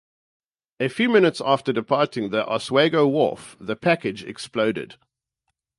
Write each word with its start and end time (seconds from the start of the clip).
A 0.79 0.87
few 0.89 1.09
minutes 1.09 1.39
after 1.45 1.71
departing 1.71 2.31
the 2.31 2.43
Oswego 2.47 3.05
wharf, 3.05 3.55
the 3.59 3.75
package 3.75 4.23
exploded. 4.23 4.95